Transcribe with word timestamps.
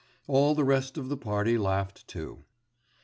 All 0.25 0.55
the 0.55 0.63
rest 0.63 0.97
of 0.97 1.09
the 1.09 1.15
party 1.15 1.59
laughed 1.59 2.07
too. 2.07 2.43